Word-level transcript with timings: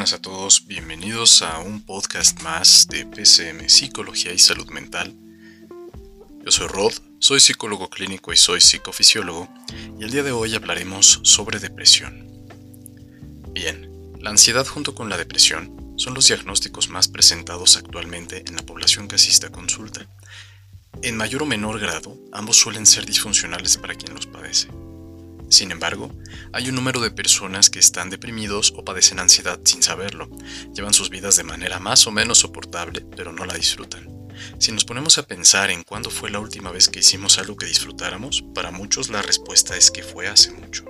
buenas 0.00 0.14
a 0.14 0.22
todos, 0.22 0.66
bienvenidos 0.66 1.42
a 1.42 1.58
un 1.58 1.84
podcast 1.84 2.40
más 2.40 2.88
de 2.88 3.04
PCM 3.04 3.68
Psicología 3.68 4.32
y 4.32 4.38
Salud 4.38 4.66
Mental. 4.70 5.14
Yo 6.42 6.50
soy 6.50 6.68
Rod, 6.68 6.94
soy 7.18 7.38
psicólogo 7.38 7.90
clínico 7.90 8.32
y 8.32 8.38
soy 8.38 8.62
psicofisiólogo, 8.62 9.46
y 9.98 10.04
el 10.04 10.10
día 10.10 10.22
de 10.22 10.32
hoy 10.32 10.54
hablaremos 10.54 11.20
sobre 11.24 11.58
depresión. 11.58 12.26
Bien, 13.52 13.90
la 14.18 14.30
ansiedad 14.30 14.66
junto 14.66 14.94
con 14.94 15.10
la 15.10 15.18
depresión 15.18 15.94
son 15.98 16.14
los 16.14 16.28
diagnósticos 16.28 16.88
más 16.88 17.08
presentados 17.08 17.76
actualmente 17.76 18.44
en 18.46 18.56
la 18.56 18.64
población 18.64 19.06
que 19.06 19.16
asiste 19.16 19.48
a 19.48 19.52
consulta. 19.52 20.08
En 21.02 21.18
mayor 21.18 21.42
o 21.42 21.46
menor 21.46 21.78
grado, 21.78 22.16
ambos 22.32 22.56
suelen 22.56 22.86
ser 22.86 23.04
disfuncionales 23.04 23.76
para 23.76 23.94
quien 23.94 24.14
los 24.14 24.26
padece. 24.26 24.68
Sin 25.50 25.72
embargo, 25.72 26.10
hay 26.52 26.68
un 26.68 26.76
número 26.76 27.00
de 27.00 27.10
personas 27.10 27.70
que 27.70 27.80
están 27.80 28.08
deprimidos 28.08 28.72
o 28.76 28.84
padecen 28.84 29.18
ansiedad 29.18 29.58
sin 29.64 29.82
saberlo. 29.82 30.30
Llevan 30.74 30.94
sus 30.94 31.10
vidas 31.10 31.36
de 31.36 31.42
manera 31.42 31.80
más 31.80 32.06
o 32.06 32.12
menos 32.12 32.38
soportable, 32.38 33.00
pero 33.16 33.32
no 33.32 33.44
la 33.44 33.54
disfrutan. 33.54 34.08
Si 34.60 34.70
nos 34.70 34.84
ponemos 34.84 35.18
a 35.18 35.26
pensar 35.26 35.70
en 35.70 35.82
cuándo 35.82 36.08
fue 36.08 36.30
la 36.30 36.38
última 36.38 36.70
vez 36.70 36.88
que 36.88 37.00
hicimos 37.00 37.38
algo 37.38 37.56
que 37.56 37.66
disfrutáramos, 37.66 38.44
para 38.54 38.70
muchos 38.70 39.10
la 39.10 39.22
respuesta 39.22 39.76
es 39.76 39.90
que 39.90 40.04
fue 40.04 40.28
hace 40.28 40.52
mucho. 40.52 40.84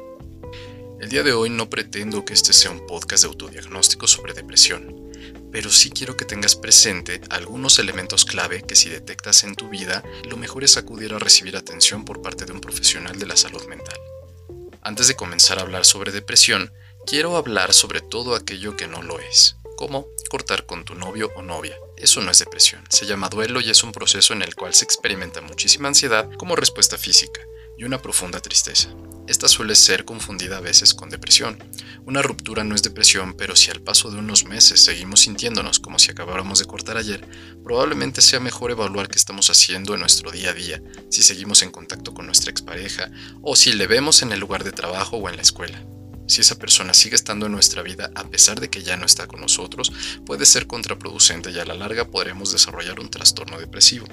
El 1.00 1.08
día 1.08 1.22
de 1.22 1.32
hoy 1.32 1.48
no 1.48 1.70
pretendo 1.70 2.26
que 2.26 2.34
este 2.34 2.52
sea 2.52 2.70
un 2.70 2.86
podcast 2.86 3.22
de 3.24 3.30
autodiagnóstico 3.30 4.06
sobre 4.06 4.34
depresión, 4.34 5.10
pero 5.50 5.70
sí 5.70 5.88
quiero 5.88 6.18
que 6.18 6.26
tengas 6.26 6.54
presente 6.54 7.22
algunos 7.30 7.78
elementos 7.78 8.26
clave 8.26 8.62
que 8.62 8.76
si 8.76 8.90
detectas 8.90 9.42
en 9.42 9.54
tu 9.54 9.70
vida, 9.70 10.04
lo 10.28 10.36
mejor 10.36 10.64
es 10.64 10.76
acudir 10.76 11.14
a 11.14 11.18
recibir 11.18 11.56
atención 11.56 12.04
por 12.04 12.20
parte 12.20 12.44
de 12.44 12.52
un 12.52 12.60
profesional 12.60 13.18
de 13.18 13.26
la 13.26 13.36
salud 13.38 13.66
mental. 13.66 13.98
Antes 14.82 15.08
de 15.08 15.16
comenzar 15.16 15.58
a 15.58 15.62
hablar 15.62 15.84
sobre 15.84 16.12
depresión, 16.12 16.72
quiero 17.06 17.36
hablar 17.36 17.74
sobre 17.74 18.00
todo 18.00 18.34
aquello 18.34 18.76
que 18.76 18.86
no 18.86 19.02
lo 19.02 19.20
es, 19.20 19.56
como 19.76 20.06
cortar 20.30 20.66
con 20.66 20.84
tu 20.84 20.94
novio 20.94 21.30
o 21.36 21.42
novia. 21.42 21.76
Eso 21.96 22.20
no 22.22 22.30
es 22.30 22.38
depresión, 22.38 22.82
se 22.88 23.06
llama 23.06 23.28
duelo 23.28 23.60
y 23.60 23.70
es 23.70 23.82
un 23.84 23.92
proceso 23.92 24.32
en 24.32 24.42
el 24.42 24.54
cual 24.54 24.74
se 24.74 24.84
experimenta 24.84 25.40
muchísima 25.42 25.88
ansiedad 25.88 26.30
como 26.38 26.56
respuesta 26.56 26.96
física 26.96 27.40
y 27.80 27.84
una 27.84 28.02
profunda 28.02 28.40
tristeza. 28.40 28.90
Esta 29.26 29.48
suele 29.48 29.74
ser 29.74 30.04
confundida 30.04 30.58
a 30.58 30.60
veces 30.60 30.92
con 30.92 31.08
depresión. 31.08 31.56
Una 32.04 32.20
ruptura 32.20 32.62
no 32.62 32.74
es 32.74 32.82
depresión, 32.82 33.32
pero 33.32 33.56
si 33.56 33.70
al 33.70 33.80
paso 33.80 34.10
de 34.10 34.18
unos 34.18 34.44
meses 34.44 34.80
seguimos 34.80 35.20
sintiéndonos 35.20 35.80
como 35.80 35.98
si 35.98 36.10
acabáramos 36.10 36.58
de 36.58 36.66
cortar 36.66 36.98
ayer, 36.98 37.26
probablemente 37.64 38.20
sea 38.20 38.38
mejor 38.38 38.70
evaluar 38.70 39.08
qué 39.08 39.16
estamos 39.16 39.48
haciendo 39.48 39.94
en 39.94 40.00
nuestro 40.00 40.30
día 40.30 40.50
a 40.50 40.52
día, 40.52 40.82
si 41.08 41.22
seguimos 41.22 41.62
en 41.62 41.70
contacto 41.70 42.12
con 42.12 42.26
nuestra 42.26 42.50
expareja 42.50 43.10
o 43.40 43.56
si 43.56 43.72
le 43.72 43.86
vemos 43.86 44.20
en 44.20 44.32
el 44.32 44.40
lugar 44.40 44.62
de 44.62 44.72
trabajo 44.72 45.16
o 45.16 45.30
en 45.30 45.36
la 45.36 45.42
escuela. 45.42 45.82
Si 46.28 46.42
esa 46.42 46.58
persona 46.58 46.92
sigue 46.92 47.16
estando 47.16 47.46
en 47.46 47.52
nuestra 47.52 47.80
vida 47.80 48.10
a 48.14 48.24
pesar 48.24 48.60
de 48.60 48.68
que 48.68 48.82
ya 48.82 48.98
no 48.98 49.06
está 49.06 49.26
con 49.26 49.40
nosotros, 49.40 49.90
puede 50.26 50.44
ser 50.44 50.66
contraproducente 50.66 51.50
y 51.50 51.58
a 51.58 51.64
la 51.64 51.74
larga 51.74 52.10
podremos 52.10 52.52
desarrollar 52.52 53.00
un 53.00 53.08
trastorno 53.08 53.58
depresivo. 53.58 54.06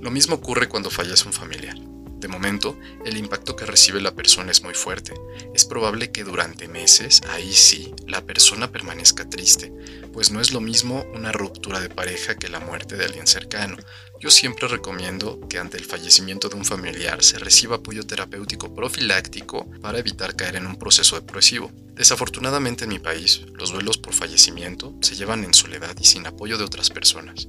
Lo 0.00 0.10
mismo 0.10 0.36
ocurre 0.36 0.68
cuando 0.70 0.88
fallece 0.88 1.26
un 1.26 1.34
familiar. 1.34 1.76
De 2.18 2.26
momento, 2.26 2.76
el 3.04 3.16
impacto 3.16 3.54
que 3.54 3.64
recibe 3.64 4.00
la 4.00 4.14
persona 4.14 4.50
es 4.50 4.62
muy 4.62 4.74
fuerte. 4.74 5.14
Es 5.54 5.64
probable 5.64 6.10
que 6.10 6.24
durante 6.24 6.66
meses, 6.66 7.22
ahí 7.30 7.52
sí, 7.52 7.94
la 8.08 8.22
persona 8.22 8.72
permanezca 8.72 9.28
triste, 9.28 9.72
pues 10.12 10.32
no 10.32 10.40
es 10.40 10.50
lo 10.50 10.60
mismo 10.60 11.06
una 11.14 11.30
ruptura 11.30 11.78
de 11.78 11.90
pareja 11.90 12.34
que 12.34 12.48
la 12.48 12.58
muerte 12.58 12.96
de 12.96 13.04
alguien 13.04 13.28
cercano. 13.28 13.76
Yo 14.20 14.30
siempre 14.30 14.66
recomiendo 14.66 15.38
que 15.48 15.58
ante 15.58 15.76
el 15.76 15.84
fallecimiento 15.84 16.48
de 16.48 16.56
un 16.56 16.64
familiar 16.64 17.22
se 17.22 17.38
reciba 17.38 17.76
apoyo 17.76 18.04
terapéutico 18.04 18.74
profiláctico 18.74 19.70
para 19.80 20.00
evitar 20.00 20.34
caer 20.34 20.56
en 20.56 20.66
un 20.66 20.76
proceso 20.76 21.14
depresivo. 21.14 21.70
Desafortunadamente 21.94 22.82
en 22.82 22.90
mi 22.90 22.98
país, 22.98 23.42
los 23.54 23.70
duelos 23.70 23.96
por 23.96 24.12
fallecimiento 24.12 24.92
se 25.02 25.14
llevan 25.14 25.44
en 25.44 25.54
soledad 25.54 25.96
y 26.00 26.04
sin 26.04 26.26
apoyo 26.26 26.58
de 26.58 26.64
otras 26.64 26.90
personas. 26.90 27.46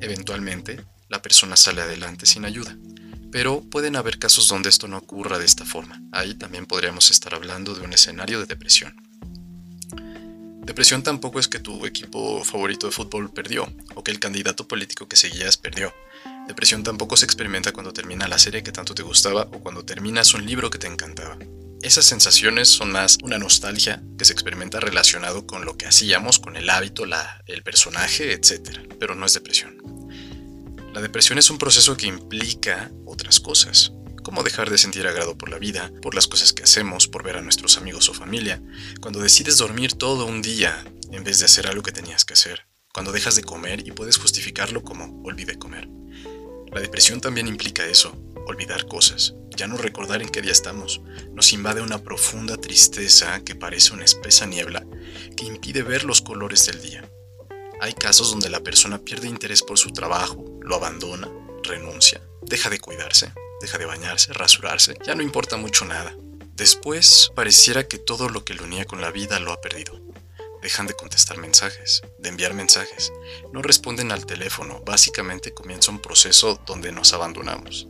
Eventualmente, 0.00 0.80
la 1.08 1.22
persona 1.22 1.54
sale 1.54 1.82
adelante 1.82 2.26
sin 2.26 2.44
ayuda. 2.44 2.76
Pero 3.30 3.60
pueden 3.60 3.96
haber 3.96 4.18
casos 4.18 4.48
donde 4.48 4.68
esto 4.68 4.88
no 4.88 4.98
ocurra 4.98 5.38
de 5.38 5.44
esta 5.44 5.64
forma. 5.64 6.02
Ahí 6.12 6.34
también 6.34 6.66
podríamos 6.66 7.10
estar 7.10 7.34
hablando 7.34 7.74
de 7.74 7.82
un 7.82 7.92
escenario 7.92 8.40
de 8.40 8.46
depresión. 8.46 8.94
Depresión 10.68 11.02
tampoco 11.02 11.40
es 11.40 11.48
que 11.48 11.60
tu 11.60 11.86
equipo 11.86 12.44
favorito 12.44 12.86
de 12.86 12.92
fútbol 12.92 13.30
perdió 13.30 13.66
o 13.94 14.04
que 14.04 14.10
el 14.10 14.20
candidato 14.20 14.68
político 14.68 15.08
que 15.08 15.16
seguías 15.16 15.56
perdió. 15.56 15.94
Depresión 16.46 16.82
tampoco 16.82 17.16
se 17.16 17.24
experimenta 17.24 17.72
cuando 17.72 17.94
termina 17.94 18.28
la 18.28 18.38
serie 18.38 18.62
que 18.62 18.70
tanto 18.70 18.94
te 18.94 19.02
gustaba 19.02 19.48
o 19.52 19.60
cuando 19.60 19.84
terminas 19.84 20.34
un 20.34 20.44
libro 20.44 20.68
que 20.68 20.78
te 20.78 20.86
encantaba. 20.86 21.38
Esas 21.80 22.04
sensaciones 22.04 22.68
son 22.68 22.92
más 22.92 23.18
una 23.22 23.38
nostalgia 23.38 24.02
que 24.18 24.24
se 24.24 24.32
experimenta 24.32 24.78
relacionado 24.78 25.46
con 25.46 25.64
lo 25.64 25.78
que 25.78 25.86
hacíamos, 25.86 26.38
con 26.38 26.56
el 26.56 26.68
hábito, 26.68 27.06
la, 27.06 27.42
el 27.46 27.62
personaje, 27.62 28.32
etc. 28.32 28.80
Pero 28.98 29.14
no 29.14 29.24
es 29.24 29.32
depresión. 29.32 29.87
La 30.92 31.02
depresión 31.02 31.38
es 31.38 31.50
un 31.50 31.58
proceso 31.58 31.96
que 31.96 32.06
implica 32.06 32.90
otras 33.04 33.40
cosas, 33.40 33.92
como 34.22 34.42
dejar 34.42 34.70
de 34.70 34.78
sentir 34.78 35.06
agrado 35.06 35.36
por 35.36 35.50
la 35.50 35.58
vida, 35.58 35.92
por 36.02 36.14
las 36.14 36.26
cosas 36.26 36.52
que 36.52 36.62
hacemos, 36.62 37.08
por 37.08 37.22
ver 37.22 37.36
a 37.36 37.42
nuestros 37.42 37.76
amigos 37.76 38.08
o 38.08 38.14
familia, 38.14 38.62
cuando 39.00 39.20
decides 39.20 39.58
dormir 39.58 39.94
todo 39.94 40.26
un 40.26 40.42
día 40.42 40.84
en 41.12 41.24
vez 41.24 41.38
de 41.38 41.44
hacer 41.44 41.66
algo 41.66 41.82
que 41.82 41.92
tenías 41.92 42.24
que 42.24 42.34
hacer, 42.34 42.66
cuando 42.92 43.12
dejas 43.12 43.36
de 43.36 43.44
comer 43.44 43.86
y 43.86 43.92
puedes 43.92 44.16
justificarlo 44.16 44.82
como 44.82 45.22
olvidé 45.24 45.58
comer. 45.58 45.88
La 46.72 46.80
depresión 46.80 47.20
también 47.20 47.48
implica 47.48 47.86
eso, 47.86 48.16
olvidar 48.46 48.86
cosas, 48.86 49.34
ya 49.56 49.66
no 49.66 49.76
recordar 49.76 50.22
en 50.22 50.28
qué 50.28 50.40
día 50.40 50.52
estamos. 50.52 51.00
Nos 51.32 51.52
invade 51.52 51.82
una 51.82 52.02
profunda 52.02 52.56
tristeza 52.56 53.40
que 53.44 53.54
parece 53.54 53.92
una 53.92 54.04
espesa 54.04 54.46
niebla 54.46 54.86
que 55.36 55.44
impide 55.44 55.82
ver 55.82 56.04
los 56.04 56.22
colores 56.22 56.66
del 56.66 56.80
día. 56.80 57.10
Hay 57.80 57.94
casos 57.94 58.30
donde 58.30 58.50
la 58.50 58.60
persona 58.60 58.98
pierde 58.98 59.28
interés 59.28 59.62
por 59.62 59.78
su 59.78 59.92
trabajo, 59.92 60.44
lo 60.62 60.74
abandona, 60.74 61.30
renuncia, 61.62 62.20
deja 62.42 62.70
de 62.70 62.80
cuidarse, 62.80 63.32
deja 63.60 63.78
de 63.78 63.86
bañarse, 63.86 64.32
rasurarse, 64.32 64.98
ya 65.06 65.14
no 65.14 65.22
importa 65.22 65.56
mucho 65.56 65.84
nada. 65.84 66.16
Después 66.54 67.30
pareciera 67.36 67.86
que 67.86 67.98
todo 67.98 68.28
lo 68.28 68.44
que 68.44 68.54
lo 68.54 68.64
unía 68.64 68.84
con 68.84 69.00
la 69.00 69.12
vida 69.12 69.38
lo 69.38 69.52
ha 69.52 69.60
perdido. 69.60 70.00
Dejan 70.60 70.88
de 70.88 70.94
contestar 70.94 71.38
mensajes, 71.38 72.02
de 72.18 72.28
enviar 72.28 72.52
mensajes, 72.52 73.12
no 73.52 73.62
responden 73.62 74.10
al 74.10 74.26
teléfono, 74.26 74.82
básicamente 74.84 75.54
comienza 75.54 75.92
un 75.92 76.00
proceso 76.00 76.60
donde 76.66 76.90
nos 76.90 77.12
abandonamos. 77.12 77.86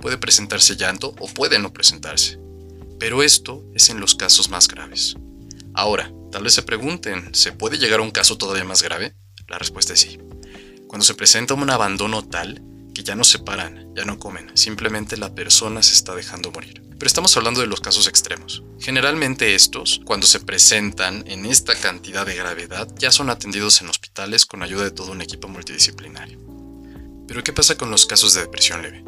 Puede 0.00 0.18
presentarse 0.18 0.76
llanto 0.76 1.16
o 1.18 1.26
puede 1.26 1.58
no 1.58 1.72
presentarse, 1.72 2.38
pero 3.00 3.24
esto 3.24 3.64
es 3.74 3.90
en 3.90 3.98
los 3.98 4.14
casos 4.14 4.50
más 4.50 4.68
graves. 4.68 5.16
Ahora, 5.74 6.12
tal 6.30 6.44
vez 6.44 6.54
se 6.54 6.62
pregunten, 6.62 7.34
¿se 7.34 7.50
puede 7.50 7.78
llegar 7.78 7.98
a 7.98 8.04
un 8.04 8.12
caso 8.12 8.38
todavía 8.38 8.62
más 8.62 8.82
grave? 8.82 9.16
La 9.48 9.58
respuesta 9.58 9.92
es 9.92 10.00
sí. 10.00 10.18
Cuando 10.86 11.04
se 11.04 11.14
presenta 11.14 11.54
un 11.54 11.70
abandono 11.70 12.22
tal 12.22 12.62
que 12.94 13.02
ya 13.02 13.14
no 13.14 13.24
se 13.24 13.38
paran, 13.38 13.94
ya 13.94 14.04
no 14.04 14.18
comen, 14.18 14.50
simplemente 14.54 15.16
la 15.16 15.34
persona 15.34 15.82
se 15.82 15.94
está 15.94 16.14
dejando 16.14 16.50
morir. 16.50 16.82
Pero 16.98 17.06
estamos 17.06 17.36
hablando 17.36 17.60
de 17.60 17.66
los 17.66 17.80
casos 17.80 18.06
extremos. 18.06 18.62
Generalmente 18.78 19.54
estos, 19.54 20.00
cuando 20.04 20.26
se 20.26 20.40
presentan 20.40 21.24
en 21.26 21.46
esta 21.46 21.74
cantidad 21.74 22.24
de 22.24 22.36
gravedad, 22.36 22.88
ya 22.96 23.10
son 23.10 23.30
atendidos 23.30 23.80
en 23.80 23.88
hospitales 23.88 24.46
con 24.46 24.62
ayuda 24.62 24.84
de 24.84 24.90
todo 24.90 25.10
un 25.12 25.22
equipo 25.22 25.48
multidisciplinario. 25.48 26.38
Pero 27.26 27.42
¿qué 27.42 27.52
pasa 27.52 27.76
con 27.76 27.90
los 27.90 28.06
casos 28.06 28.34
de 28.34 28.42
depresión 28.42 28.82
leve? 28.82 29.04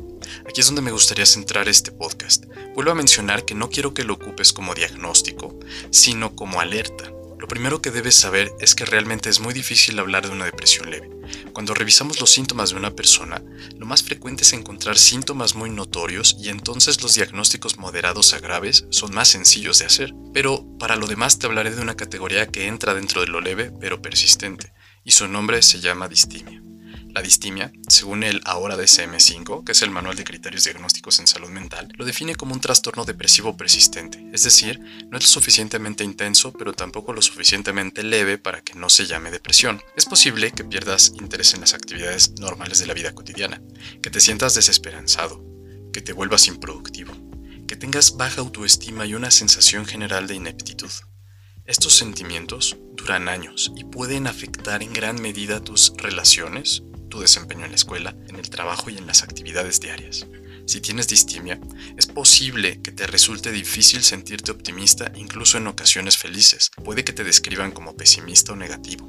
Aquí 0.49 0.61
es 0.61 0.67
donde 0.67 0.83
me 0.83 0.91
gustaría 0.91 1.27
centrar 1.27 1.69
este 1.69 1.93
podcast. 1.93 2.47
Vuelvo 2.75 2.91
a 2.91 2.97
mencionar 2.97 3.45
que 3.45 3.55
no 3.55 3.71
quiero 3.71 3.95
que 3.95 4.05
lo 4.05 4.15
ocupes 4.15 4.53
como 4.53 4.75
diagnóstico, 4.75 5.59
sino 5.91 6.35
como 6.35 6.61
alerta 6.61 7.14
lo 7.45 7.49
primero 7.49 7.83
que 7.83 7.91
debes 7.91 8.15
saber 8.15 8.55
es 8.59 8.75
que 8.75 8.87
realmente 8.87 9.29
es 9.29 9.39
muy 9.39 9.53
difícil 9.53 9.99
hablar 9.99 10.27
de 10.27 10.33
una 10.33 10.47
depresión 10.47 10.91
leve. 10.91 11.11
Cuando 11.53 11.75
revisamos 11.75 12.19
los 12.19 12.31
síntomas 12.31 12.71
de 12.71 12.77
una 12.77 12.93
persona, 12.93 13.43
lo 13.77 13.85
más 13.85 14.03
frecuente 14.03 14.45
es 14.45 14.55
encontrar 14.55 14.97
síntomas 14.97 15.55
muy 15.55 15.69
notorios 15.69 16.39
y 16.41 16.49
entonces 16.49 17.03
los 17.03 17.13
diagnósticos 17.13 17.77
moderados 17.77 18.33
a 18.33 18.39
graves 18.39 18.87
son 18.89 19.13
más 19.13 19.29
sencillos 19.29 19.79
de 19.79 19.85
hacer. 19.85 20.15
Pero 20.33 20.67
para 20.79 20.97
lo 20.97 21.07
demás 21.07 21.39
te 21.39 21.45
hablaré 21.45 21.75
de 21.75 21.83
una 21.83 21.97
categoría 21.97 22.47
que 22.47 22.67
entra 22.67 22.95
dentro 22.95 23.21
de 23.21 23.27
lo 23.27 23.43
leve 23.43 23.71
pero 23.79 24.01
persistente, 24.01 24.73
y 25.05 25.11
su 25.11 25.29
nombre 25.29 25.61
se 25.61 25.81
llama 25.81 26.09
distimia. 26.09 26.63
La 27.15 27.23
distimia, 27.23 27.73
según 27.87 28.25
el 28.25 28.41
ahora 28.45 28.77
DSM-5, 28.77 29.63
que 29.63 29.71
es 29.71 29.83
el 29.83 29.93
Manual 29.93 30.17
de 30.17 30.25
Criterios 30.25 30.65
Diagnósticos 30.65 31.21
en 31.21 31.29
Salud 31.29 31.49
Mental, 31.49 31.89
lo 31.97 32.05
define 32.05 32.35
como 32.35 32.55
un 32.55 32.61
trastorno 32.61 33.05
depresivo 33.05 33.57
persistente, 33.57 34.29
es 34.33 34.43
decir, 34.43 34.81
no 35.11 35.19
es 35.19 35.23
lo 35.23 35.29
suficientemente 35.29 36.03
intenso, 36.03 36.53
pero 36.53 36.73
tampoco 36.73 37.13
lo 37.13 37.23
suficientemente 37.23 38.03
leve 38.03 38.37
para 38.37 38.63
que 38.63 38.75
no 38.75 38.91
se 38.91 39.07
llame 39.07 39.31
depresión. 39.31 39.81
Es 39.97 40.07
posible 40.07 40.51
que 40.51 40.65
pierdas 40.65 41.13
interés 41.15 41.55
en 41.55 41.61
las 41.61 41.73
actividades 41.73 42.33
normales 42.41 42.81
de 42.81 42.87
la 42.87 42.95
vida 42.95 43.15
cotidiana, 43.15 43.63
que 44.03 44.11
te 44.11 44.19
sientas 44.19 44.57
desesperanzado, 44.57 45.41
que 45.93 46.01
te 46.01 46.13
vuelvas 46.13 46.49
improductivo, 46.49 47.15
que 47.69 47.77
tengas 47.77 48.17
baja 48.17 48.41
autoestima 48.41 49.07
y 49.07 49.15
una 49.15 49.31
sensación 49.31 49.87
general 49.87 50.27
de 50.27 50.35
ineptitud. 50.35 50.91
Estos 51.65 51.95
sentimientos 51.95 52.77
duran 52.97 53.29
años 53.29 53.73
y 53.77 53.85
pueden 53.85 54.27
afectar 54.27 54.83
en 54.83 54.93
gran 54.93 55.23
medida 55.23 55.63
tus 55.63 55.93
relaciones, 55.97 56.83
tu 57.15 57.21
desempeño 57.21 57.65
en 57.65 57.71
la 57.71 57.77
escuela, 57.77 58.17
en 58.29 58.35
el 58.35 58.51
trabajo 58.51 58.91
y 58.91 58.99
en 58.99 59.07
las 59.07 59.23
actividades 59.23 59.79
diarias. 59.79 60.27
Si 60.67 60.81
tienes 60.81 61.07
distimia, 61.07 61.61
es 61.97 62.07
posible 62.07 62.81
que 62.83 62.91
te 62.91 63.07
resulte 63.07 63.53
difícil 63.53 64.03
sentirte 64.03 64.51
optimista 64.51 65.13
incluso 65.15 65.57
en 65.59 65.69
ocasiones 65.69 66.17
felices. 66.17 66.73
Puede 66.83 67.05
que 67.05 67.13
te 67.13 67.23
describan 67.23 67.71
como 67.71 67.97
pesimista 67.97 68.53
o 68.53 68.57
negativo, 68.57 69.09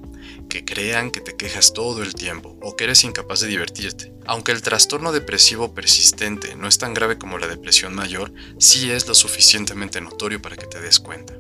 que 0.50 0.64
crean 0.64 1.10
que 1.10 1.22
te 1.22 1.36
quejas 1.36 1.74
todo 1.74 2.04
el 2.04 2.14
tiempo 2.14 2.60
o 2.62 2.76
que 2.76 2.84
eres 2.84 3.04
incapaz 3.04 3.40
de 3.40 3.48
divertirte. 3.48 4.14
Aunque 4.28 4.52
el 4.52 4.62
trastorno 4.62 5.12
depresivo 5.12 5.74
persistente 5.74 6.56
no 6.56 6.68
es 6.68 6.78
tan 6.78 6.94
grave 6.94 7.18
como 7.18 7.40
la 7.40 7.48
depresión 7.48 7.96
mayor, 7.96 8.32
sí 8.60 8.92
es 8.92 9.08
lo 9.08 9.16
suficientemente 9.16 10.00
notorio 10.00 10.44
para 10.44 10.58
que 10.58 10.68
te 10.68 10.80
des 10.80 11.00
cuenta. 11.00 11.34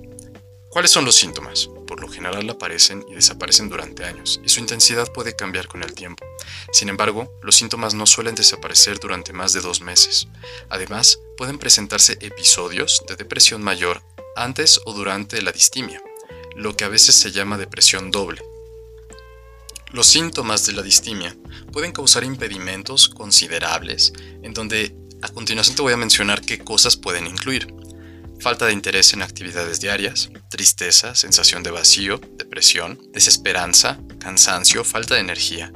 ¿Cuáles 0.69 0.89
son 0.89 1.05
los 1.05 1.15
síntomas? 1.15 1.69
Por 1.87 2.01
lo 2.01 2.07
general 2.07 2.49
aparecen 2.49 3.05
y 3.09 3.15
desaparecen 3.15 3.69
durante 3.69 4.05
años, 4.05 4.41
y 4.43 4.49
su 4.49 4.59
intensidad 4.59 5.11
puede 5.13 5.35
cambiar 5.35 5.67
con 5.67 5.83
el 5.83 5.93
tiempo. 5.93 6.25
Sin 6.71 6.89
embargo, 6.89 7.31
los 7.41 7.55
síntomas 7.55 7.93
no 7.93 8.05
suelen 8.05 8.35
desaparecer 8.35 8.99
durante 8.99 9.33
más 9.33 9.53
de 9.53 9.61
dos 9.61 9.81
meses. 9.81 10.27
Además, 10.69 11.19
pueden 11.37 11.59
presentarse 11.59 12.17
episodios 12.21 13.03
de 13.07 13.15
depresión 13.15 13.63
mayor 13.63 14.01
antes 14.35 14.79
o 14.85 14.93
durante 14.93 15.41
la 15.41 15.51
distimia, 15.51 16.01
lo 16.55 16.75
que 16.75 16.83
a 16.83 16.89
veces 16.89 17.15
se 17.15 17.31
llama 17.31 17.57
depresión 17.57 18.11
doble. 18.11 18.41
Los 19.91 20.07
síntomas 20.07 20.65
de 20.65 20.73
la 20.73 20.81
distimia 20.81 21.37
pueden 21.71 21.91
causar 21.91 22.23
impedimentos 22.23 23.07
considerables, 23.07 24.11
en 24.41 24.53
donde 24.53 24.95
a 25.21 25.29
continuación 25.29 25.75
te 25.75 25.81
voy 25.81 25.93
a 25.93 25.97
mencionar 25.97 26.41
qué 26.41 26.59
cosas 26.59 26.97
pueden 26.97 27.27
incluir 27.27 27.73
falta 28.39 28.67
de 28.67 28.73
interés 28.73 29.13
en 29.13 29.21
actividades 29.21 29.79
diarias, 29.79 30.29
tristeza, 30.49 31.15
sensación 31.15 31.63
de 31.63 31.71
vacío, 31.71 32.19
depresión, 32.37 32.99
desesperanza, 33.11 33.99
cansancio, 34.19 34.83
falta 34.83 35.15
de 35.15 35.21
energía, 35.21 35.71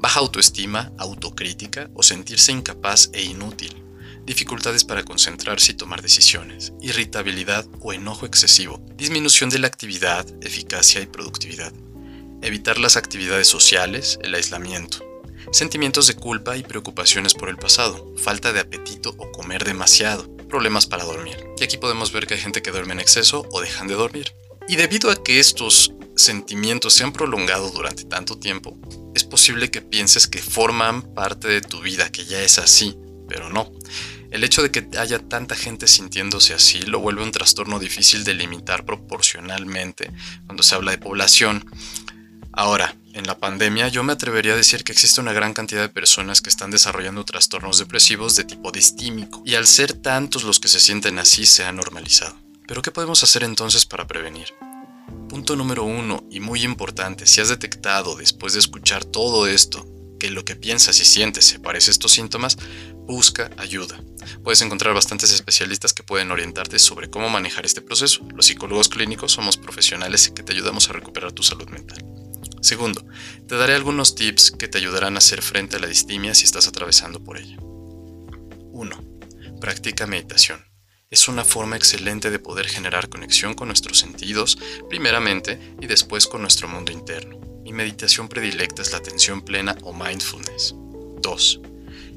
baja 0.00 0.20
autoestima, 0.20 0.92
autocrítica 0.98 1.90
o 1.94 2.02
sentirse 2.02 2.52
incapaz 2.52 3.10
e 3.12 3.22
inútil, 3.22 3.82
dificultades 4.24 4.84
para 4.84 5.04
concentrarse 5.04 5.72
y 5.72 5.74
tomar 5.76 6.02
decisiones, 6.02 6.72
irritabilidad 6.80 7.66
o 7.80 7.92
enojo 7.92 8.26
excesivo, 8.26 8.84
disminución 8.96 9.50
de 9.50 9.58
la 9.58 9.66
actividad, 9.66 10.26
eficacia 10.42 11.00
y 11.00 11.06
productividad, 11.06 11.72
evitar 12.42 12.78
las 12.78 12.96
actividades 12.96 13.48
sociales, 13.48 14.18
el 14.22 14.34
aislamiento, 14.34 14.98
sentimientos 15.52 16.06
de 16.06 16.14
culpa 16.14 16.56
y 16.56 16.62
preocupaciones 16.62 17.34
por 17.34 17.48
el 17.48 17.56
pasado, 17.56 18.14
falta 18.16 18.52
de 18.52 18.60
apetito 18.60 19.14
o 19.18 19.30
comer 19.30 19.64
demasiado, 19.64 20.33
problemas 20.44 20.86
para 20.86 21.04
dormir. 21.04 21.36
Y 21.58 21.64
aquí 21.64 21.76
podemos 21.76 22.12
ver 22.12 22.26
que 22.26 22.34
hay 22.34 22.40
gente 22.40 22.62
que 22.62 22.70
duerme 22.70 22.92
en 22.92 23.00
exceso 23.00 23.46
o 23.50 23.60
dejan 23.60 23.88
de 23.88 23.94
dormir. 23.94 24.32
Y 24.68 24.76
debido 24.76 25.10
a 25.10 25.22
que 25.22 25.40
estos 25.40 25.92
sentimientos 26.16 26.94
se 26.94 27.04
han 27.04 27.12
prolongado 27.12 27.70
durante 27.70 28.04
tanto 28.04 28.38
tiempo, 28.38 28.78
es 29.14 29.24
posible 29.24 29.70
que 29.70 29.82
pienses 29.82 30.26
que 30.26 30.40
forman 30.40 31.02
parte 31.14 31.48
de 31.48 31.60
tu 31.60 31.80
vida, 31.80 32.10
que 32.10 32.24
ya 32.24 32.42
es 32.42 32.58
así, 32.58 32.96
pero 33.28 33.50
no. 33.50 33.72
El 34.30 34.42
hecho 34.42 34.62
de 34.62 34.70
que 34.70 34.88
haya 34.98 35.20
tanta 35.20 35.54
gente 35.54 35.86
sintiéndose 35.86 36.54
así 36.54 36.82
lo 36.82 36.98
vuelve 36.98 37.22
un 37.22 37.30
trastorno 37.30 37.78
difícil 37.78 38.24
de 38.24 38.34
limitar 38.34 38.84
proporcionalmente 38.84 40.10
cuando 40.46 40.62
se 40.62 40.74
habla 40.74 40.90
de 40.90 40.98
población. 40.98 41.64
Ahora, 42.52 42.96
en 43.14 43.26
la 43.26 43.38
pandemia 43.38 43.88
yo 43.88 44.02
me 44.02 44.12
atrevería 44.12 44.54
a 44.54 44.56
decir 44.56 44.82
que 44.82 44.92
existe 44.92 45.20
una 45.20 45.32
gran 45.32 45.54
cantidad 45.54 45.80
de 45.80 45.88
personas 45.88 46.42
que 46.42 46.50
están 46.50 46.70
desarrollando 46.70 47.24
trastornos 47.24 47.78
depresivos 47.78 48.34
de 48.34 48.44
tipo 48.44 48.72
distímico, 48.72 49.42
y 49.46 49.54
al 49.54 49.66
ser 49.66 49.92
tantos 49.92 50.42
los 50.42 50.58
que 50.58 50.68
se 50.68 50.80
sienten 50.80 51.18
así 51.18 51.46
se 51.46 51.64
ha 51.64 51.72
normalizado. 51.72 52.36
Pero 52.66 52.82
¿qué 52.82 52.90
podemos 52.90 53.22
hacer 53.22 53.44
entonces 53.44 53.86
para 53.86 54.06
prevenir? 54.06 54.48
Punto 55.28 55.54
número 55.54 55.84
uno, 55.84 56.24
y 56.28 56.40
muy 56.40 56.64
importante, 56.64 57.26
si 57.26 57.40
has 57.40 57.48
detectado 57.48 58.16
después 58.16 58.52
de 58.52 58.58
escuchar 58.58 59.04
todo 59.04 59.46
esto 59.46 59.86
que 60.18 60.30
lo 60.30 60.44
que 60.44 60.56
piensas 60.56 60.98
y 61.00 61.04
sientes 61.04 61.44
se 61.44 61.60
parece 61.60 61.90
a 61.90 61.92
estos 61.92 62.12
síntomas, 62.12 62.56
busca 63.06 63.50
ayuda. 63.58 64.00
Puedes 64.42 64.62
encontrar 64.62 64.94
bastantes 64.94 65.32
especialistas 65.32 65.92
que 65.92 66.02
pueden 66.02 66.32
orientarte 66.32 66.78
sobre 66.78 67.10
cómo 67.10 67.28
manejar 67.28 67.64
este 67.64 67.82
proceso. 67.82 68.26
Los 68.34 68.46
psicólogos 68.46 68.88
clínicos 68.88 69.32
somos 69.32 69.56
profesionales 69.56 70.30
que 70.34 70.42
te 70.42 70.52
ayudamos 70.52 70.88
a 70.88 70.94
recuperar 70.94 71.32
tu 71.32 71.42
salud 71.42 71.68
mental. 71.68 72.23
Segundo, 72.64 73.04
te 73.46 73.56
daré 73.56 73.74
algunos 73.74 74.14
tips 74.14 74.50
que 74.50 74.68
te 74.68 74.78
ayudarán 74.78 75.16
a 75.16 75.18
hacer 75.18 75.42
frente 75.42 75.76
a 75.76 75.80
la 75.80 75.86
distimia 75.86 76.34
si 76.34 76.44
estás 76.44 76.66
atravesando 76.66 77.22
por 77.22 77.36
ella. 77.36 77.58
1. 77.60 79.58
Practica 79.60 80.06
meditación. 80.06 80.64
Es 81.10 81.28
una 81.28 81.44
forma 81.44 81.76
excelente 81.76 82.30
de 82.30 82.38
poder 82.38 82.66
generar 82.66 83.10
conexión 83.10 83.52
con 83.52 83.68
nuestros 83.68 83.98
sentidos, 83.98 84.56
primeramente, 84.88 85.76
y 85.78 85.86
después 85.86 86.26
con 86.26 86.40
nuestro 86.40 86.66
mundo 86.66 86.90
interno. 86.90 87.38
Mi 87.64 87.74
meditación 87.74 88.30
predilecta 88.30 88.80
es 88.80 88.92
la 88.92 88.98
atención 88.98 89.42
plena 89.42 89.76
o 89.82 89.92
mindfulness. 89.92 90.74
2. 91.20 91.60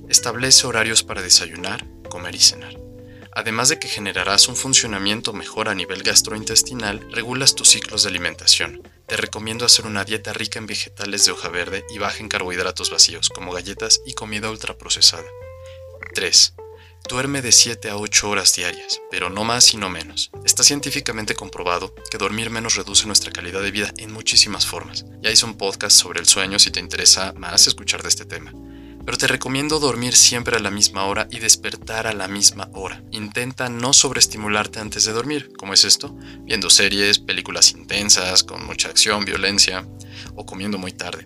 Establece 0.08 0.66
horarios 0.66 1.04
para 1.04 1.22
desayunar, 1.22 1.86
comer 2.10 2.36
y 2.36 2.40
cenar. 2.40 2.80
Además 3.34 3.68
de 3.68 3.80
que 3.80 3.90
generarás 3.90 4.48
un 4.48 4.56
funcionamiento 4.56 5.34
mejor 5.34 5.68
a 5.68 5.76
nivel 5.76 6.04
gastrointestinal, 6.04 7.06
regulas 7.12 7.54
tus 7.54 7.68
ciclos 7.68 8.04
de 8.04 8.10
alimentación, 8.10 8.82
te 9.08 9.16
recomiendo 9.16 9.66
hacer 9.66 9.86
una 9.86 10.04
dieta 10.04 10.34
rica 10.34 10.60
en 10.60 10.68
vegetales 10.68 11.26
de 11.26 11.32
hoja 11.32 11.48
verde 11.50 11.86
y 11.90 11.98
baja 11.98 12.20
en 12.20 12.28
carbohidratos 12.28 12.92
vacíos, 12.92 13.30
como 13.30 13.54
galletas 13.54 14.02
y 14.06 14.14
comida 14.14 14.50
ultraprocesada. 14.50 15.26
3. 16.14 16.54
Duerme 17.08 17.42
de 17.42 17.54
7 17.54 17.90
a 17.90 17.98
8 17.98 18.30
horas 18.30 18.54
diarias, 18.54 19.02
pero 19.10 19.30
no 19.30 19.46
más 19.46 19.74
y 19.74 19.78
no 19.78 19.90
menos. 19.90 20.30
Está 20.44 20.64
científicamente 20.64 21.36
comprobado 21.36 21.96
que 22.12 22.18
dormir 22.18 22.50
menos 22.50 22.76
reduce 22.76 23.06
nuestra 23.06 23.32
calidad 23.32 23.62
de 23.62 23.72
vida 23.72 23.94
en 23.98 24.12
muchísimas 24.12 24.68
formas. 24.68 25.06
Ya 25.22 25.32
hice 25.32 25.46
un 25.46 25.58
podcast 25.58 25.96
sobre 25.96 26.20
el 26.20 26.26
sueño 26.26 26.60
si 26.60 26.72
te 26.72 26.82
interesa 26.82 27.32
más 27.34 27.66
escuchar 27.68 28.04
de 28.04 28.10
este 28.10 28.26
tema 28.26 28.52
pero 29.08 29.18
te 29.18 29.28
recomiendo 29.28 29.80
dormir 29.80 30.18
siempre 30.18 30.58
a 30.58 30.60
la 30.60 30.70
misma 30.70 31.06
hora 31.06 31.30
y 31.32 31.40
despertar 31.40 32.08
a 32.08 32.14
la 32.14 32.28
misma 32.28 32.70
hora. 32.74 33.02
Intenta 33.12 33.70
no 33.70 33.94
sobreestimularte 33.94 34.82
antes 34.82 35.06
de 35.06 35.14
dormir, 35.14 35.54
¿cómo 35.58 35.74
es 35.74 35.86
esto? 35.86 36.14
Viendo 36.42 36.70
series, 36.70 37.18
películas 37.18 37.72
intensas, 37.72 38.44
con 38.44 38.66
mucha 38.66 38.90
acción, 38.90 39.24
violencia, 39.24 39.88
o 40.36 40.46
comiendo 40.46 40.78
muy 40.78 40.92
tarde. 40.92 41.26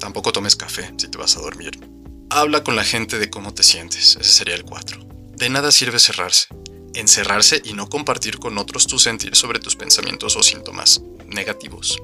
Tampoco 0.00 0.32
tomes 0.32 0.56
café 0.56 0.92
si 0.96 1.06
te 1.06 1.16
vas 1.16 1.36
a 1.36 1.40
dormir. 1.40 1.78
Habla 2.28 2.64
con 2.64 2.74
la 2.74 2.82
gente 2.82 3.20
de 3.20 3.30
cómo 3.30 3.54
te 3.54 3.62
sientes, 3.62 4.16
ese 4.20 4.32
sería 4.32 4.56
el 4.56 4.64
4. 4.64 4.98
De 5.36 5.48
nada 5.48 5.70
sirve 5.70 6.00
cerrarse, 6.00 6.48
encerrarse 6.94 7.62
y 7.64 7.72
no 7.72 7.88
compartir 7.88 8.38
con 8.38 8.58
otros 8.58 8.86
tu 8.86 8.98
sentir 8.98 9.36
sobre 9.36 9.58
tus 9.58 9.76
pensamientos 9.76 10.36
o 10.36 10.42
síntomas 10.42 11.02
negativos. 11.32 12.02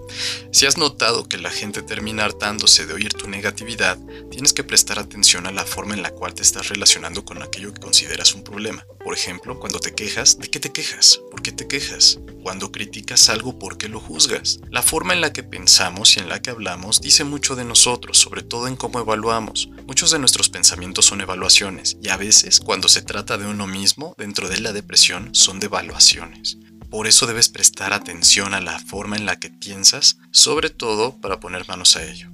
Si 0.53 0.67
has 0.67 0.77
notado 0.77 1.29
que 1.29 1.39
la 1.39 1.51
gente 1.51 1.83
termina 1.83 2.25
hartándose 2.25 2.87
de 2.87 2.95
oír 2.95 3.13
tu 3.13 3.29
negatividad, 3.29 3.99
tienes 4.31 4.53
que 4.53 4.65
prestar 4.65 4.99
atención 4.99 5.47
a 5.47 5.53
la 5.53 5.65
forma 5.65 5.95
en 5.95 6.03
la 6.03 6.11
cual 6.11 6.35
te 6.35 6.43
estás 6.43 6.69
relacionando 6.69 7.25
con 7.25 7.43
aquello 7.43 7.73
que 7.73 7.81
consideras 7.81 8.35
un 8.35 8.43
problema. 8.43 8.87
Por 9.05 9.15
ejemplo, 9.15 9.59
cuando 9.59 9.81
te 9.81 9.95
quejas, 9.95 10.39
¿de 10.39 10.49
qué 10.49 10.61
te 10.61 10.73
quejas? 10.73 11.21
¿Por 11.31 11.43
qué 11.43 11.53
te 11.53 11.69
quejas? 11.69 12.19
Cuando 12.43 12.73
criticas 12.73 13.29
algo, 13.29 13.59
¿por 13.59 13.79
qué 13.79 13.89
lo 13.89 14.01
juzgas? 14.01 14.61
La 14.71 14.83
forma 14.83 15.13
en 15.13 15.21
la 15.21 15.33
que 15.33 15.43
pensamos 15.43 16.17
y 16.17 16.21
en 16.21 16.29
la 16.29 16.41
que 16.41 16.51
hablamos 16.51 17.01
dice 17.01 17.25
mucho 17.25 17.57
de 17.57 17.65
nosotros, 17.65 18.19
sobre 18.19 18.43
todo 18.43 18.69
en 18.69 18.77
cómo 18.77 19.01
evaluamos. 19.01 19.69
Muchos 19.87 20.11
de 20.11 20.19
nuestros 20.19 20.49
pensamientos 20.49 21.07
son 21.07 21.21
evaluaciones 21.21 21.97
y 22.03 22.09
a 22.09 22.17
veces, 22.17 22.61
cuando 22.61 22.89
se 22.89 23.03
trata 23.03 23.39
de 23.39 23.47
uno 23.47 23.67
mismo, 23.67 24.15
dentro 24.19 24.49
de 24.49 24.61
la 24.61 24.73
depresión, 24.81 25.35
son 25.35 25.61
de 25.61 25.67
evaluaciones. 25.67 26.59
Por 26.91 27.07
eso 27.07 27.27
debes 27.27 27.49
prestar 27.49 27.93
atención 27.93 28.55
a 28.55 28.61
la 28.61 28.79
forma 28.79 29.17
en 29.17 29.27
la 29.27 29.39
que 29.39 29.51
piensas, 29.51 30.19
sobre 30.31 30.71
todo 30.71 31.21
para 31.21 31.39
poner 31.41 31.69
manos 31.69 31.97
a 31.97 32.05
ello. 32.05 32.31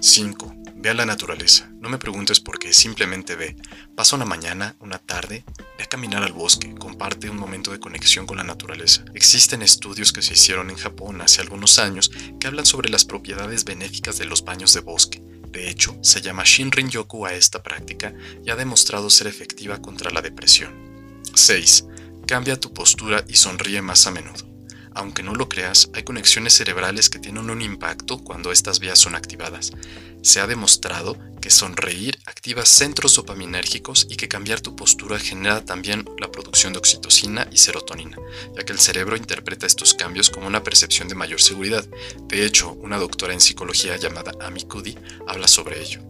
5. 0.00 0.54
Ve 0.76 0.90
a 0.90 0.94
la 0.94 1.06
naturaleza. 1.06 1.70
No 1.80 1.88
me 1.88 1.98
preguntes 1.98 2.40
por 2.40 2.58
qué, 2.58 2.72
simplemente 2.72 3.36
ve. 3.36 3.56
Pasa 3.94 4.16
una 4.16 4.24
mañana, 4.24 4.74
una 4.80 4.98
tarde, 4.98 5.44
ve 5.78 5.84
a 5.84 5.86
caminar 5.86 6.22
al 6.22 6.32
bosque, 6.32 6.74
comparte 6.74 7.30
un 7.30 7.38
momento 7.38 7.70
de 7.70 7.80
conexión 7.80 8.26
con 8.26 8.36
la 8.36 8.44
naturaleza. 8.44 9.04
Existen 9.14 9.62
estudios 9.62 10.12
que 10.12 10.22
se 10.22 10.34
hicieron 10.34 10.70
en 10.70 10.76
Japón 10.76 11.20
hace 11.22 11.40
algunos 11.40 11.78
años 11.78 12.10
que 12.40 12.46
hablan 12.46 12.66
sobre 12.66 12.90
las 12.90 13.04
propiedades 13.04 13.64
benéficas 13.64 14.18
de 14.18 14.26
los 14.26 14.44
baños 14.44 14.74
de 14.74 14.80
bosque. 14.80 15.22
De 15.54 15.70
hecho, 15.70 15.96
se 16.02 16.20
llama 16.20 16.42
Shinrin-yoku 16.42 17.26
a 17.26 17.32
esta 17.32 17.62
práctica 17.62 18.12
y 18.44 18.50
ha 18.50 18.56
demostrado 18.56 19.08
ser 19.08 19.28
efectiva 19.28 19.80
contra 19.80 20.10
la 20.10 20.20
depresión. 20.20 20.93
6. 21.36 21.84
Cambia 22.26 22.58
tu 22.58 22.72
postura 22.72 23.24
y 23.28 23.36
sonríe 23.36 23.82
más 23.82 24.06
a 24.06 24.10
menudo. 24.10 24.54
Aunque 24.94 25.24
no 25.24 25.34
lo 25.34 25.48
creas, 25.48 25.90
hay 25.92 26.04
conexiones 26.04 26.54
cerebrales 26.54 27.10
que 27.10 27.18
tienen 27.18 27.50
un 27.50 27.60
impacto 27.62 28.18
cuando 28.18 28.52
estas 28.52 28.78
vías 28.78 28.98
son 28.98 29.16
activadas. 29.16 29.72
Se 30.22 30.40
ha 30.40 30.46
demostrado 30.46 31.18
que 31.42 31.50
sonreír 31.50 32.18
activa 32.26 32.64
centros 32.64 33.16
dopaminérgicos 33.16 34.06
y 34.08 34.16
que 34.16 34.28
cambiar 34.28 34.60
tu 34.60 34.76
postura 34.76 35.18
genera 35.18 35.64
también 35.64 36.08
la 36.18 36.30
producción 36.30 36.72
de 36.72 36.78
oxitocina 36.78 37.48
y 37.50 37.58
serotonina, 37.58 38.16
ya 38.56 38.64
que 38.64 38.72
el 38.72 38.78
cerebro 38.78 39.16
interpreta 39.16 39.66
estos 39.66 39.94
cambios 39.94 40.30
como 40.30 40.46
una 40.46 40.62
percepción 40.62 41.08
de 41.08 41.16
mayor 41.16 41.42
seguridad. 41.42 41.84
De 42.28 42.46
hecho, 42.46 42.72
una 42.72 42.96
doctora 42.96 43.34
en 43.34 43.40
psicología 43.40 43.96
llamada 43.96 44.32
Amy 44.40 44.62
Cuddy 44.62 44.96
habla 45.26 45.48
sobre 45.48 45.82
ello. 45.82 46.00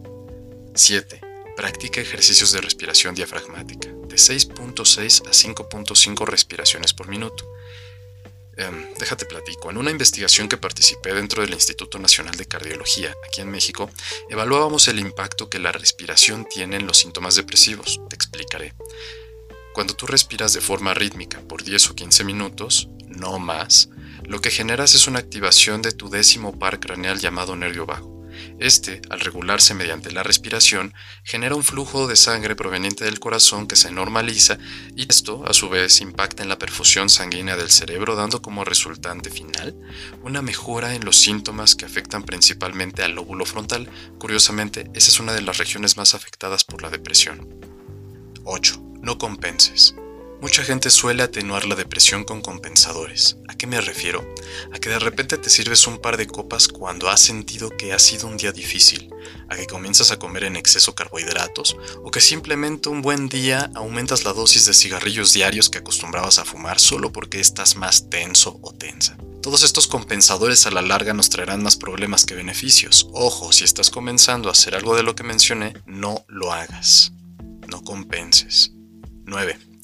7. 0.75 1.24
Practica 1.55 2.01
ejercicios 2.01 2.51
de 2.51 2.61
respiración 2.61 3.15
diafragmática, 3.15 3.87
de 3.87 4.15
6.6 4.15 5.27
a 5.27 5.31
5.5 5.31 6.25
respiraciones 6.25 6.93
por 6.93 7.07
minuto. 7.07 7.49
Em, 8.57 8.93
déjate 8.97 9.25
platico. 9.25 9.69
En 9.69 9.77
una 9.77 9.91
investigación 9.91 10.47
que 10.47 10.57
participé 10.57 11.13
dentro 11.13 11.41
del 11.41 11.53
Instituto 11.53 11.99
Nacional 11.99 12.35
de 12.35 12.45
Cardiología, 12.45 13.13
aquí 13.27 13.41
en 13.41 13.51
México, 13.51 13.89
evaluábamos 14.29 14.87
el 14.87 14.99
impacto 14.99 15.49
que 15.49 15.59
la 15.59 15.71
respiración 15.71 16.45
tiene 16.49 16.77
en 16.77 16.87
los 16.87 16.97
síntomas 16.97 17.35
depresivos. 17.35 17.99
Te 18.09 18.15
explicaré. 18.15 18.73
Cuando 19.73 19.93
tú 19.93 20.07
respiras 20.07 20.53
de 20.53 20.61
forma 20.61 20.93
rítmica 20.93 21.41
por 21.41 21.63
10 21.63 21.89
o 21.89 21.95
15 21.95 22.23
minutos, 22.23 22.87
no 23.07 23.39
más, 23.39 23.89
lo 24.23 24.39
que 24.39 24.51
generas 24.51 24.95
es 24.95 25.07
una 25.07 25.19
activación 25.19 25.81
de 25.81 25.91
tu 25.91 26.09
décimo 26.09 26.57
par 26.57 26.79
craneal 26.79 27.19
llamado 27.19 27.57
nervio 27.57 27.85
vago. 27.85 28.14
Este, 28.59 29.01
al 29.09 29.19
regularse 29.19 29.73
mediante 29.73 30.11
la 30.11 30.23
respiración, 30.23 30.93
genera 31.23 31.55
un 31.55 31.63
flujo 31.63 32.07
de 32.07 32.15
sangre 32.15 32.55
proveniente 32.55 33.05
del 33.05 33.19
corazón 33.19 33.67
que 33.67 33.75
se 33.75 33.91
normaliza 33.91 34.57
y 34.95 35.05
esto, 35.09 35.43
a 35.47 35.53
su 35.53 35.69
vez, 35.69 36.01
impacta 36.01 36.43
en 36.43 36.49
la 36.49 36.59
perfusión 36.59 37.09
sanguínea 37.09 37.57
del 37.57 37.69
cerebro 37.69 38.15
dando 38.15 38.41
como 38.41 38.63
resultante 38.63 39.29
final 39.29 39.75
una 40.23 40.41
mejora 40.41 40.95
en 40.95 41.05
los 41.05 41.17
síntomas 41.17 41.75
que 41.75 41.85
afectan 41.85 42.23
principalmente 42.23 43.03
al 43.03 43.13
lóbulo 43.13 43.45
frontal. 43.45 43.89
Curiosamente, 44.19 44.89
esa 44.93 45.09
es 45.09 45.19
una 45.19 45.33
de 45.33 45.41
las 45.41 45.57
regiones 45.57 45.97
más 45.97 46.13
afectadas 46.13 46.63
por 46.63 46.81
la 46.81 46.89
depresión. 46.89 47.47
8. 48.43 48.81
No 49.01 49.17
compenses. 49.17 49.95
Mucha 50.45 50.63
gente 50.63 50.91
suele 50.91 51.23
atenuar 51.23 51.65
la 51.65 51.73
depresión 51.73 52.23
con 52.23 52.39
compensadores. 52.39 53.37
¿A 53.47 53.55
qué 53.55 53.65
me 53.65 53.81
refiero? 53.81 54.23
A 54.71 54.77
que 54.77 54.89
de 54.89 54.99
repente 54.99 55.39
te 55.39 55.49
sirves 55.49 55.87
un 55.87 55.97
par 55.97 56.17
de 56.17 56.27
copas 56.27 56.67
cuando 56.67 57.09
has 57.09 57.19
sentido 57.19 57.71
que 57.71 57.93
ha 57.93 57.97
sido 57.97 58.27
un 58.27 58.37
día 58.37 58.51
difícil, 58.51 59.09
a 59.49 59.55
que 59.55 59.65
comienzas 59.65 60.11
a 60.11 60.19
comer 60.19 60.43
en 60.43 60.55
exceso 60.55 60.93
carbohidratos 60.93 61.75
o 62.03 62.11
que 62.11 62.21
simplemente 62.21 62.89
un 62.89 63.01
buen 63.01 63.27
día 63.27 63.71
aumentas 63.73 64.23
la 64.23 64.33
dosis 64.33 64.67
de 64.67 64.75
cigarrillos 64.75 65.33
diarios 65.33 65.71
que 65.71 65.79
acostumbrabas 65.79 66.37
a 66.37 66.45
fumar 66.45 66.79
solo 66.79 67.11
porque 67.11 67.39
estás 67.39 67.75
más 67.75 68.11
tenso 68.11 68.59
o 68.61 68.71
tensa. 68.71 69.17
Todos 69.41 69.63
estos 69.63 69.87
compensadores 69.87 70.67
a 70.67 70.71
la 70.71 70.83
larga 70.83 71.15
nos 71.15 71.31
traerán 71.31 71.63
más 71.63 71.75
problemas 71.75 72.23
que 72.23 72.35
beneficios. 72.35 73.07
Ojo, 73.13 73.51
si 73.51 73.63
estás 73.63 73.89
comenzando 73.89 74.49
a 74.49 74.51
hacer 74.51 74.75
algo 74.75 74.95
de 74.95 75.01
lo 75.01 75.15
que 75.15 75.23
mencioné, 75.23 75.73
no 75.87 76.23
lo 76.27 76.53
hagas. 76.53 77.13
No 77.67 77.81
compenses. 77.83 78.73
9. 79.25 79.74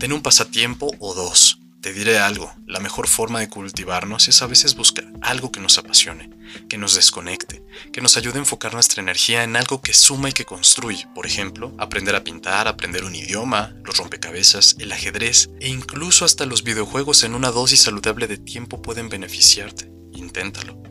Ten 0.00 0.14
un 0.14 0.22
pasatiempo 0.22 0.90
o 0.98 1.12
dos. 1.12 1.58
Te 1.82 1.92
diré 1.92 2.18
algo, 2.18 2.50
la 2.66 2.80
mejor 2.80 3.06
forma 3.06 3.40
de 3.40 3.50
cultivarnos 3.50 4.28
es 4.28 4.40
a 4.40 4.46
veces 4.46 4.74
buscar 4.74 5.04
algo 5.20 5.52
que 5.52 5.60
nos 5.60 5.76
apasione, 5.76 6.30
que 6.70 6.78
nos 6.78 6.94
desconecte, 6.94 7.62
que 7.92 8.00
nos 8.00 8.16
ayude 8.16 8.36
a 8.36 8.38
enfocar 8.38 8.72
nuestra 8.72 9.02
energía 9.02 9.44
en 9.44 9.56
algo 9.56 9.82
que 9.82 9.92
suma 9.92 10.30
y 10.30 10.32
que 10.32 10.46
construye. 10.46 11.06
Por 11.14 11.26
ejemplo, 11.26 11.74
aprender 11.76 12.16
a 12.16 12.24
pintar, 12.24 12.66
aprender 12.66 13.04
un 13.04 13.14
idioma, 13.14 13.74
los 13.84 13.98
rompecabezas, 13.98 14.74
el 14.78 14.90
ajedrez 14.90 15.50
e 15.60 15.68
incluso 15.68 16.24
hasta 16.24 16.46
los 16.46 16.64
videojuegos 16.64 17.22
en 17.22 17.34
una 17.34 17.50
dosis 17.50 17.82
saludable 17.82 18.26
de 18.26 18.38
tiempo 18.38 18.80
pueden 18.80 19.10
beneficiarte. 19.10 19.92
Inténtalo. 20.14 20.82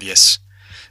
10. 0.00 0.42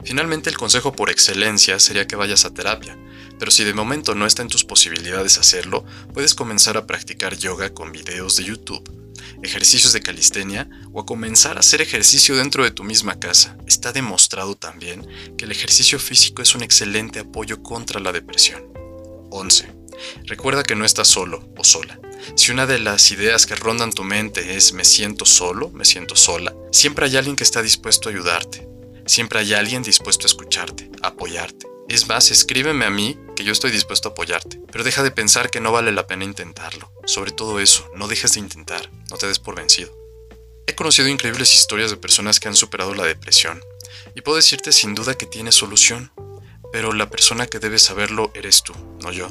Finalmente 0.05 0.49
el 0.49 0.57
consejo 0.57 0.93
por 0.93 1.09
excelencia 1.09 1.81
sería 1.81 2.07
que 2.07 2.15
vayas 2.15 2.45
a 2.45 2.53
terapia 2.53 2.97
pero 3.41 3.49
si 3.49 3.63
de 3.63 3.73
momento 3.73 4.13
no 4.13 4.27
está 4.27 4.43
en 4.43 4.49
tus 4.49 4.63
posibilidades 4.63 5.39
hacerlo, 5.39 5.83
puedes 6.13 6.35
comenzar 6.35 6.77
a 6.77 6.85
practicar 6.85 7.35
yoga 7.35 7.73
con 7.73 7.91
videos 7.91 8.35
de 8.35 8.43
YouTube, 8.43 8.87
ejercicios 9.41 9.93
de 9.93 10.01
calistenia 10.01 10.69
o 10.93 11.01
a 11.01 11.07
comenzar 11.07 11.57
a 11.57 11.61
hacer 11.61 11.81
ejercicio 11.81 12.35
dentro 12.35 12.63
de 12.63 12.69
tu 12.69 12.83
misma 12.83 13.19
casa. 13.19 13.57
Está 13.65 13.93
demostrado 13.93 14.53
también 14.53 15.07
que 15.39 15.45
el 15.45 15.51
ejercicio 15.51 15.97
físico 15.97 16.43
es 16.43 16.53
un 16.53 16.61
excelente 16.61 17.17
apoyo 17.17 17.63
contra 17.63 17.99
la 17.99 18.11
depresión. 18.11 18.61
11. 19.31 19.73
Recuerda 20.25 20.61
que 20.61 20.75
no 20.75 20.85
estás 20.85 21.07
solo 21.07 21.51
o 21.57 21.63
sola. 21.63 21.99
Si 22.35 22.51
una 22.51 22.67
de 22.67 22.77
las 22.77 23.09
ideas 23.09 23.47
que 23.47 23.55
rondan 23.55 23.91
tu 23.91 24.03
mente 24.03 24.55
es 24.55 24.71
me 24.71 24.85
siento 24.85 25.25
solo, 25.25 25.71
me 25.71 25.85
siento 25.85 26.15
sola, 26.15 26.53
siempre 26.71 27.07
hay 27.07 27.17
alguien 27.17 27.35
que 27.35 27.43
está 27.43 27.63
dispuesto 27.63 28.07
a 28.07 28.11
ayudarte. 28.11 28.67
Siempre 29.07 29.39
hay 29.39 29.55
alguien 29.55 29.81
dispuesto 29.81 30.25
a 30.25 30.29
escucharte, 30.29 30.91
a 31.01 31.07
apoyarte. 31.07 31.70
Es 31.89 32.07
más, 32.07 32.31
escríbeme 32.31 32.85
a 32.85 32.89
mí 32.89 33.17
que 33.35 33.43
yo 33.43 33.51
estoy 33.51 33.71
dispuesto 33.71 34.09
a 34.09 34.11
apoyarte, 34.11 34.61
pero 34.71 34.83
deja 34.83 35.03
de 35.03 35.11
pensar 35.11 35.49
que 35.49 35.59
no 35.59 35.71
vale 35.71 35.91
la 35.91 36.07
pena 36.07 36.23
intentarlo. 36.23 36.91
Sobre 37.05 37.31
todo 37.31 37.59
eso, 37.59 37.89
no 37.95 38.07
dejes 38.07 38.33
de 38.33 38.39
intentar, 38.39 38.89
no 39.09 39.17
te 39.17 39.27
des 39.27 39.39
por 39.39 39.55
vencido. 39.55 39.91
He 40.67 40.75
conocido 40.75 41.07
increíbles 41.07 41.53
historias 41.53 41.91
de 41.91 41.97
personas 41.97 42.39
que 42.39 42.47
han 42.47 42.55
superado 42.55 42.95
la 42.95 43.05
depresión, 43.05 43.61
y 44.15 44.21
puedo 44.21 44.37
decirte 44.37 44.71
sin 44.71 44.95
duda 44.95 45.15
que 45.15 45.25
tiene 45.25 45.51
solución, 45.51 46.11
pero 46.71 46.93
la 46.93 47.09
persona 47.09 47.47
que 47.47 47.59
debe 47.59 47.79
saberlo 47.79 48.31
eres 48.33 48.63
tú, 48.63 48.73
no 49.01 49.11
yo. 49.11 49.27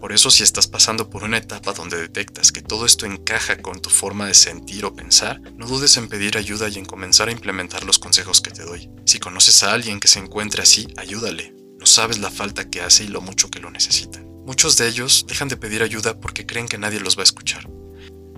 Por 0.00 0.12
eso 0.12 0.30
si 0.30 0.42
estás 0.42 0.68
pasando 0.68 1.10
por 1.10 1.24
una 1.24 1.38
etapa 1.38 1.72
donde 1.72 1.96
detectas 1.96 2.52
que 2.52 2.62
todo 2.62 2.86
esto 2.86 3.06
encaja 3.06 3.58
con 3.58 3.80
tu 3.80 3.90
forma 3.90 4.26
de 4.26 4.34
sentir 4.34 4.84
o 4.84 4.94
pensar, 4.94 5.40
no 5.40 5.66
dudes 5.66 5.96
en 5.96 6.08
pedir 6.08 6.38
ayuda 6.38 6.68
y 6.68 6.78
en 6.78 6.84
comenzar 6.84 7.28
a 7.28 7.32
implementar 7.32 7.84
los 7.84 7.98
consejos 7.98 8.40
que 8.40 8.52
te 8.52 8.62
doy. 8.62 8.88
Si 9.04 9.18
conoces 9.18 9.62
a 9.64 9.72
alguien 9.72 9.98
que 9.98 10.08
se 10.08 10.20
encuentre 10.20 10.62
así, 10.62 10.86
ayúdale, 10.96 11.55
sabes 11.86 12.18
la 12.18 12.30
falta 12.30 12.68
que 12.70 12.80
hace 12.80 13.04
y 13.04 13.08
lo 13.08 13.20
mucho 13.20 13.50
que 13.50 13.60
lo 13.60 13.70
necesitan. 13.70 14.26
Muchos 14.44 14.76
de 14.76 14.88
ellos 14.88 15.26
dejan 15.28 15.48
de 15.48 15.56
pedir 15.56 15.82
ayuda 15.82 16.20
porque 16.20 16.46
creen 16.46 16.68
que 16.68 16.78
nadie 16.78 17.00
los 17.00 17.16
va 17.16 17.22
a 17.22 17.24
escuchar. 17.24 17.68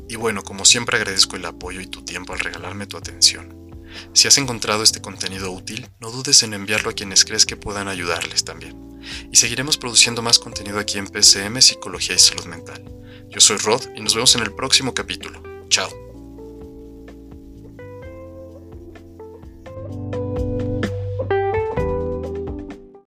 Y 0.09 0.17
bueno, 0.17 0.43
como 0.43 0.65
siempre 0.65 0.97
agradezco 0.97 1.37
el 1.37 1.45
apoyo 1.45 1.81
y 1.81 1.87
tu 1.87 2.03
tiempo 2.03 2.33
al 2.33 2.39
regalarme 2.39 2.87
tu 2.87 2.97
atención. 2.97 3.59
Si 4.15 4.29
has 4.29 4.39
encontrado 4.39 4.83
este 4.83 5.01
contenido 5.01 5.51
útil, 5.53 5.89
no 6.01 6.11
dudes 6.11 6.43
en 6.43 6.55
enviarlo 6.55 6.91
a 6.91 6.95
quienes 6.95 7.25
crees 7.25 7.47
que 7.47 7.57
puedan 7.57 7.89
ayudarles 7.89 8.45
también. 8.45 9.01
Y 9.31 9.37
seguiremos 9.37 9.77
produciendo 9.77 10.23
más 10.23 10.39
contenido 10.39 10.79
aquí 10.79 10.99
en 10.99 11.09
PCM 11.09 11.61
Psicología 11.61 12.15
y 12.15 12.19
Salud 12.19 12.47
Mental. 12.47 12.83
Yo 13.31 13.41
soy 13.41 13.59
Rod 13.59 13.83
y 13.95 14.01
nos 14.01 14.15
vemos 14.15 14.35
en 14.35 14.43
el 14.43 14.55
próximo 14.55 14.95
capítulo. 14.95 15.43
Chao. 15.69 16.08